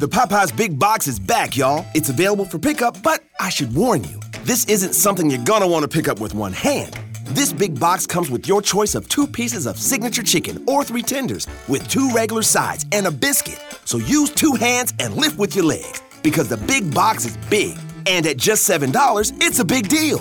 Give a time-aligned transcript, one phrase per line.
[0.00, 1.84] The Popeyes Big Box is back, y'all.
[1.94, 5.82] It's available for pickup, but I should warn you, this isn't something you're gonna want
[5.82, 6.98] to pick up with one hand.
[7.26, 11.02] This big box comes with your choice of two pieces of signature chicken or three
[11.02, 13.62] tenders with two regular sides and a biscuit.
[13.84, 17.76] So use two hands and lift with your legs because the big box is big.
[18.06, 20.20] And at just $7, it's a big deal.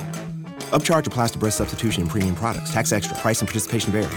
[0.73, 2.73] Upcharge applies to breast substitution and premium products.
[2.73, 3.15] Tax extra.
[3.19, 4.09] Price and participation vary.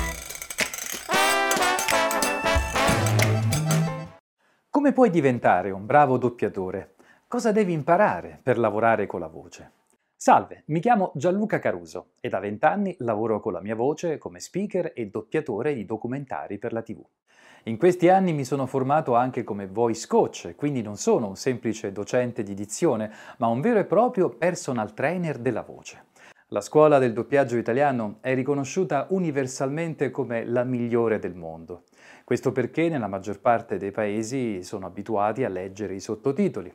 [4.92, 6.96] Come puoi diventare un bravo doppiatore?
[7.26, 9.70] Cosa devi imparare per lavorare con la voce?
[10.14, 14.92] Salve, mi chiamo Gianluca Caruso e da vent'anni lavoro con la mia voce come speaker
[14.94, 17.02] e doppiatore di documentari per la TV.
[17.64, 21.90] In questi anni mi sono formato anche come voice coach, quindi non sono un semplice
[21.90, 26.10] docente di dizione, ma un vero e proprio personal trainer della voce.
[26.52, 31.84] La scuola del doppiaggio italiano è riconosciuta universalmente come la migliore del mondo.
[32.24, 36.70] Questo perché nella maggior parte dei paesi sono abituati a leggere i sottotitoli,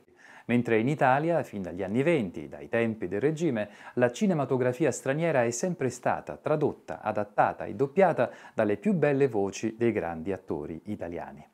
[0.45, 5.52] mentre in Italia, fin dagli anni venti, dai tempi del regime, la cinematografia straniera è
[5.52, 11.46] sempre stata tradotta, adattata e doppiata dalle più belle voci dei grandi attori italiani.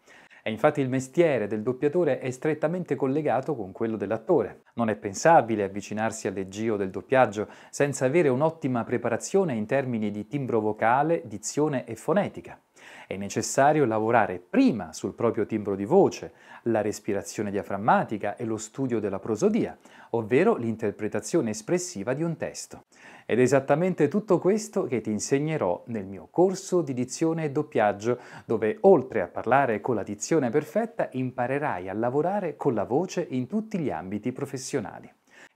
[0.45, 4.63] E infatti il mestiere del doppiatore è strettamente collegato con quello dell'attore.
[4.73, 10.27] Non è pensabile avvicinarsi al leggio del doppiaggio senza avere un'ottima preparazione in termini di
[10.27, 12.59] timbro vocale, dizione e fonetica.
[13.07, 18.99] È necessario lavorare prima sul proprio timbro di voce, la respirazione diaframmatica e lo studio
[18.99, 19.77] della prosodia,
[20.11, 22.85] ovvero l'interpretazione espressiva di un testo.
[23.25, 28.19] Ed è esattamente tutto questo che ti insegnerò nel mio corso di dizione e doppiaggio,
[28.45, 33.47] dove oltre a parlare con la dizione perfetta imparerai a lavorare con la voce in
[33.47, 35.11] tutti gli ambiti professionali.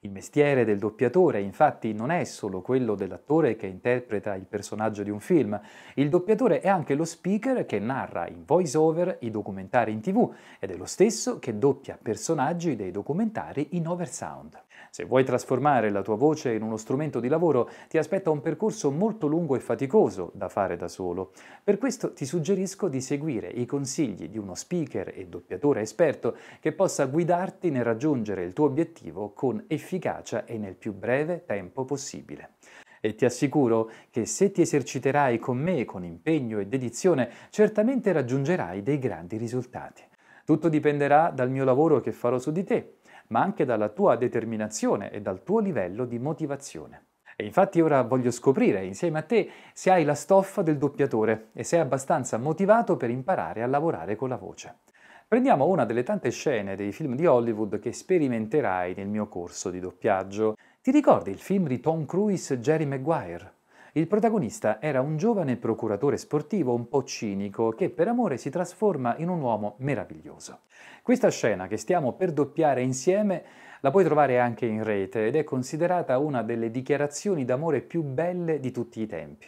[0.08, 5.10] Il mestiere del doppiatore infatti non è solo quello dell'attore che interpreta il personaggio di
[5.10, 5.60] un film,
[5.96, 10.34] il doppiatore è anche lo speaker che narra in voice over i documentari in tv
[10.60, 14.58] ed è lo stesso che doppia personaggi dei documentari in oversound.
[14.90, 18.92] Se vuoi trasformare la tua voce in uno strumento di lavoro, ti aspetta un percorso
[18.92, 21.32] molto lungo e faticoso da fare da solo.
[21.64, 26.72] Per questo ti suggerisco di seguire i consigli di uno speaker e doppiatore esperto che
[26.72, 32.52] possa guidarti nel raggiungere il tuo obiettivo con efficacia e nel più breve tempo possibile.
[33.00, 38.82] E ti assicuro che se ti eserciterai con me con impegno e dedizione, certamente raggiungerai
[38.82, 40.02] dei grandi risultati.
[40.44, 42.96] Tutto dipenderà dal mio lavoro che farò su di te
[43.28, 47.06] ma anche dalla tua determinazione e dal tuo livello di motivazione.
[47.36, 51.64] E infatti ora voglio scoprire insieme a te se hai la stoffa del doppiatore e
[51.64, 54.80] sei abbastanza motivato per imparare a lavorare con la voce.
[55.28, 59.80] Prendiamo una delle tante scene dei film di Hollywood che sperimenterai nel mio corso di
[59.80, 60.56] doppiaggio.
[60.82, 63.57] Ti ricordi il film di Tom Cruise Jerry Maguire?
[63.98, 69.18] Il protagonista era un giovane procuratore sportivo un po' cinico che per amore si trasforma
[69.18, 70.60] in un uomo meraviglioso.
[71.02, 73.44] Questa scena che stiamo per doppiare insieme
[73.80, 78.60] la puoi trovare anche in rete ed è considerata una delle dichiarazioni d'amore più belle
[78.60, 79.48] di tutti i tempi.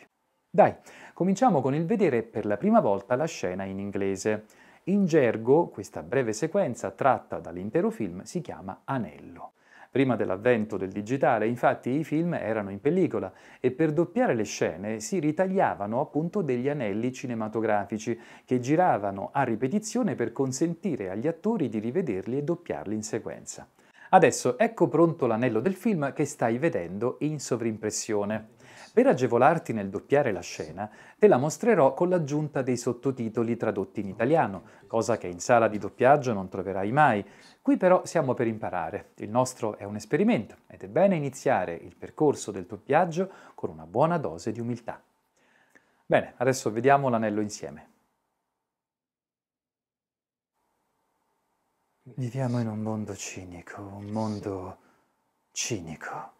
[0.49, 0.73] Dai,
[1.13, 4.45] cominciamo con il vedere per la prima volta la scena in inglese.
[4.85, 9.51] In gergo, questa breve sequenza tratta dall'intero film si chiama Anello.
[9.91, 14.99] Prima dell'avvento del digitale, infatti, i film erano in pellicola e per doppiare le scene
[14.99, 21.79] si ritagliavano appunto degli anelli cinematografici che giravano a ripetizione per consentire agli attori di
[21.79, 23.67] rivederli e doppiarli in sequenza.
[24.11, 28.57] Adesso ecco pronto l'anello del film che stai vedendo in sovrimpressione.
[28.91, 34.07] Per agevolarti nel doppiare la scena, te la mostrerò con l'aggiunta dei sottotitoli tradotti in
[34.07, 37.23] italiano, cosa che in sala di doppiaggio non troverai mai.
[37.61, 39.11] Qui però siamo per imparare.
[39.17, 43.85] Il nostro è un esperimento ed è bene iniziare il percorso del doppiaggio con una
[43.85, 45.01] buona dose di umiltà.
[46.05, 47.87] Bene, adesso vediamo l'anello insieme.
[52.01, 54.77] Viviamo in un mondo cinico, un mondo
[55.51, 56.37] cinico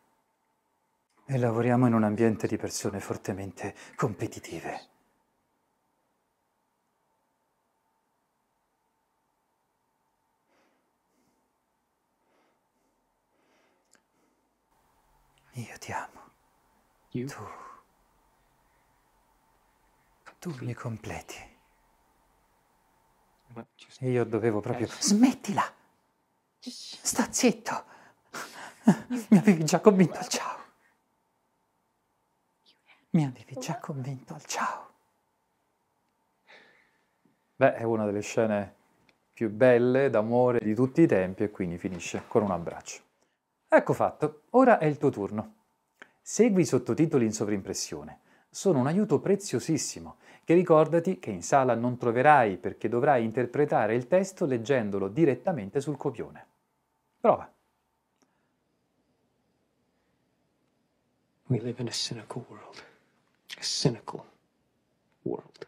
[1.31, 4.87] e lavoriamo in un ambiente di persone fortemente competitive.
[15.51, 16.31] Io ti amo.
[17.09, 17.27] Tu.
[20.39, 21.57] Tu mi completi.
[23.99, 24.87] E io dovevo proprio...
[24.87, 25.63] Smettila!
[26.59, 27.85] Sta zitto!
[29.29, 30.68] Mi avevi già convinto al ciao.
[33.11, 34.87] Mi avevi già convinto al ciao.
[37.55, 38.75] Beh, è una delle scene
[39.33, 43.01] più belle d'amore di tutti i tempi e quindi finisce con un abbraccio.
[43.67, 45.55] Ecco fatto, ora è il tuo turno.
[46.21, 48.19] Segui i sottotitoli in sovrimpressione.
[48.49, 54.07] Sono un aiuto preziosissimo che ricordati che in sala non troverai perché dovrai interpretare il
[54.07, 56.47] testo leggendolo direttamente sul copione.
[57.19, 57.51] Prova.
[61.47, 62.88] We live in a cynical world.
[63.57, 64.25] A cynical
[65.23, 65.65] world.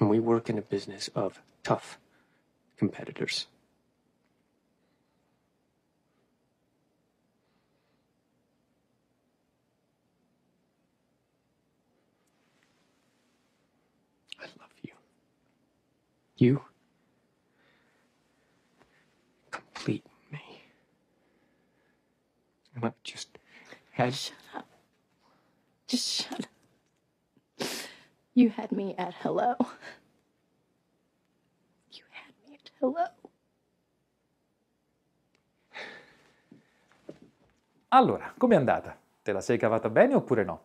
[0.00, 1.98] And we work in a business of tough
[2.76, 3.46] competitors.
[14.40, 14.92] I love you.
[16.36, 16.62] You
[19.50, 20.62] complete me.
[22.74, 23.28] And I've just
[23.92, 24.41] had Shut.
[25.92, 27.66] Just shut up.
[28.32, 29.56] You had me at hello.
[31.90, 33.10] You had me at hello.
[37.88, 38.96] Allora, com'è andata?
[39.20, 40.62] Te la sei cavata bene oppure no?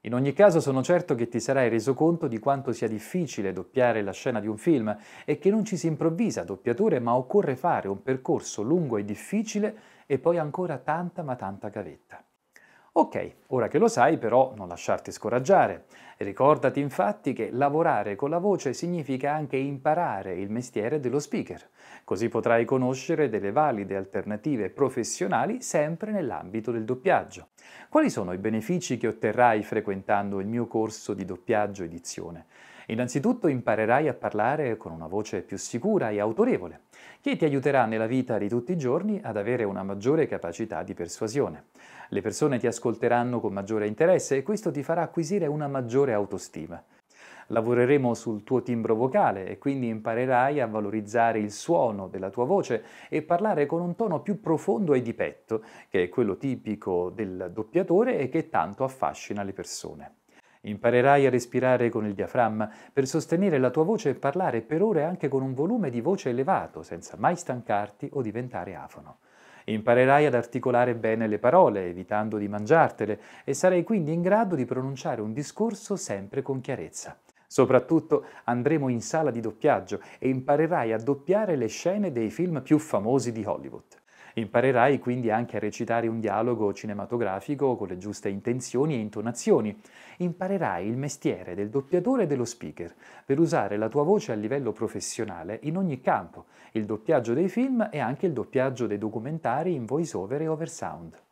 [0.00, 4.00] In ogni caso sono certo che ti sarai reso conto di quanto sia difficile doppiare
[4.00, 4.96] la scena di un film
[5.26, 9.76] e che non ci si improvvisa doppiatore ma occorre fare un percorso lungo e difficile
[10.06, 12.24] e poi ancora tanta ma tanta gavetta.
[12.96, 15.86] Ok, ora che lo sai però non lasciarti scoraggiare.
[16.18, 21.60] Ricordati infatti che lavorare con la voce significa anche imparare il mestiere dello speaker.
[22.04, 27.48] Così potrai conoscere delle valide alternative professionali sempre nell'ambito del doppiaggio.
[27.88, 32.46] Quali sono i benefici che otterrai frequentando il mio corso di doppiaggio edizione?
[32.86, 36.82] Innanzitutto imparerai a parlare con una voce più sicura e autorevole,
[37.24, 40.92] che ti aiuterà nella vita di tutti i giorni ad avere una maggiore capacità di
[40.92, 41.68] persuasione.
[42.10, 46.84] Le persone ti ascolteranno con maggiore interesse e questo ti farà acquisire una maggiore autostima.
[47.46, 52.84] Lavoreremo sul tuo timbro vocale e quindi imparerai a valorizzare il suono della tua voce
[53.08, 57.52] e parlare con un tono più profondo e di petto, che è quello tipico del
[57.54, 60.14] doppiatore e che tanto affascina le persone.
[60.66, 65.04] Imparerai a respirare con il diaframma per sostenere la tua voce e parlare per ore
[65.04, 69.18] anche con un volume di voce elevato, senza mai stancarti o diventare afono.
[69.66, 74.64] Imparerai ad articolare bene le parole, evitando di mangiartele, e sarai quindi in grado di
[74.64, 77.18] pronunciare un discorso sempre con chiarezza.
[77.46, 82.78] Soprattutto andremo in sala di doppiaggio e imparerai a doppiare le scene dei film più
[82.78, 84.02] famosi di Hollywood.
[84.36, 89.80] Imparerai quindi anche a recitare un dialogo cinematografico con le giuste intenzioni e intonazioni.
[90.18, 92.92] Imparerai il mestiere del doppiatore e dello speaker
[93.24, 97.88] per usare la tua voce a livello professionale in ogni campo, il doppiaggio dei film
[97.92, 101.22] e anche il doppiaggio dei documentari in voice over e oversound.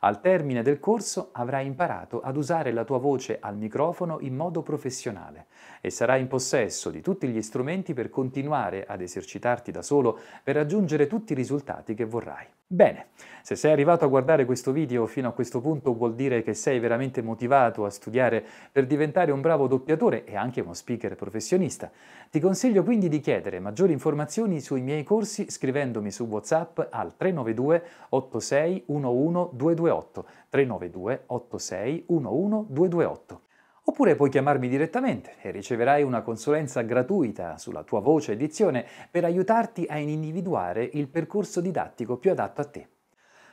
[0.00, 4.62] Al termine del corso avrai imparato ad usare la tua voce al microfono in modo
[4.62, 5.46] professionale
[5.80, 10.54] e sarai in possesso di tutti gli strumenti per continuare ad esercitarti da solo per
[10.54, 12.46] raggiungere tutti i risultati che vorrai.
[12.70, 13.06] Bene,
[13.40, 16.78] se sei arrivato a guardare questo video fino a questo punto vuol dire che sei
[16.78, 21.90] veramente motivato a studiare per diventare un bravo doppiatore e anche uno speaker professionista.
[22.28, 27.84] Ti consiglio quindi di chiedere maggiori informazioni sui miei corsi scrivendomi su WhatsApp al 392
[28.10, 33.47] 86 11 228 392 86 11 228.
[33.88, 39.86] Oppure puoi chiamarmi direttamente e riceverai una consulenza gratuita sulla tua voce edizione per aiutarti
[39.88, 42.88] a individuare il percorso didattico più adatto a te.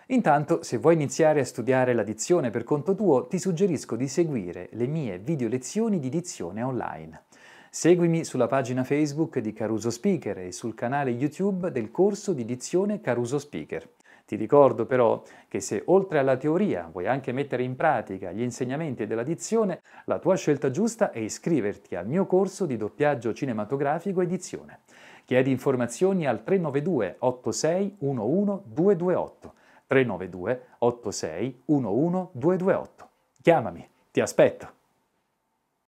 [0.07, 4.67] Intanto, se vuoi iniziare a studiare la dizione per conto tuo, ti suggerisco di seguire
[4.73, 7.23] le mie video lezioni di dizione online.
[7.69, 12.99] Seguimi sulla pagina Facebook di Caruso Speaker e sul canale YouTube del corso di dizione
[12.99, 13.89] Caruso Speaker.
[14.25, 19.05] Ti ricordo però che se oltre alla teoria vuoi anche mettere in pratica gli insegnamenti
[19.05, 24.79] della dizione, la tua scelta giusta è iscriverti al mio corso di doppiaggio cinematografico edizione.
[25.25, 29.53] Chiedi informazioni al 392 86 11 228
[29.85, 33.09] 392 86 11 228.
[33.43, 34.74] Chiamami, ti aspetto!